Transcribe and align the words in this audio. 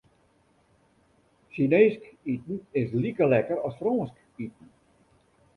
Sjineesk 1.51 2.03
iten 2.33 2.57
is 2.81 2.89
like 3.01 3.21
lekker 3.31 3.59
as 3.67 3.73
Frânsk 3.79 4.17
iten. 4.47 4.67